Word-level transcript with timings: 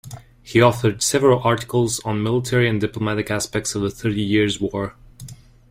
He 0.41 0.57
authored 0.57 1.03
several 1.03 1.43
articles 1.43 1.99
on 1.99 2.23
military 2.23 2.67
and 2.67 2.81
diplomatic 2.81 3.29
aspects 3.29 3.75
of 3.75 3.83
the 3.83 3.91
Thirty 3.91 4.23
Years' 4.23 4.59
War. 4.59 4.95